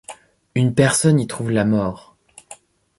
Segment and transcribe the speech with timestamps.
[0.55, 2.15] Une personne y trouve la mort.